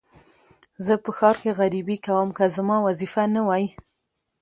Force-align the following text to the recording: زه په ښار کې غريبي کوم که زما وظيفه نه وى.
زه 0.85 0.93
په 1.03 1.09
ښار 1.17 1.35
کې 1.43 1.51
غريبي 1.59 1.97
کوم 2.05 2.27
که 2.37 2.45
زما 2.57 2.77
وظيفه 2.87 3.23
نه 3.35 3.41
وى. 3.47 3.65